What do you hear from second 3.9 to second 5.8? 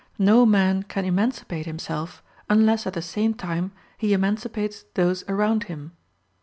he emancipates those around